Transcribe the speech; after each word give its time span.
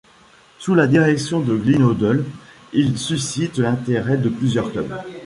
Sous 0.57 0.73
la 0.73 0.87
direction 0.87 1.41
de 1.41 1.55
Glenn 1.55 1.83
Hoddle, 1.83 2.25
il 2.73 2.97
suscite 2.97 3.59
l'intérêt 3.59 4.17
de 4.17 4.29
plusieurs 4.29 4.71
clubs. 4.71 4.95